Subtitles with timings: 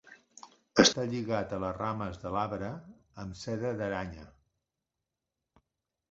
[0.83, 2.69] Està lligat a les rames de l'arbre
[3.25, 4.25] amb seda d'aranya.